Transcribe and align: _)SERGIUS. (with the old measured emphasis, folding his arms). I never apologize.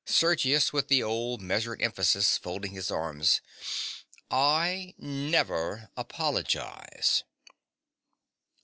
_)SERGIUS. 0.11 0.73
(with 0.73 0.87
the 0.87 1.03
old 1.03 1.43
measured 1.43 1.79
emphasis, 1.79 2.35
folding 2.35 2.71
his 2.71 2.89
arms). 2.89 3.39
I 4.31 4.95
never 4.97 5.91
apologize. 5.95 7.23